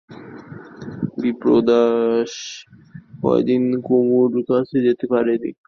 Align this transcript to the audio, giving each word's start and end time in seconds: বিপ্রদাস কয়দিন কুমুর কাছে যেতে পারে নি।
বিপ্রদাস 1.17 2.31
কয়দিন 3.21 3.63
কুমুর 3.85 4.31
কাছে 4.49 4.77
যেতে 4.85 5.05
পারে 5.07 5.33
নি। 5.43 5.51